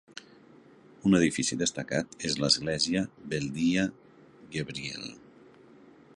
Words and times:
Un 1.09 1.17
edifici 1.17 1.57
destacat 1.59 2.17
és 2.31 2.39
l'església 2.45 3.05
Weldiya 3.35 3.85
Gebri'el. 4.57 5.09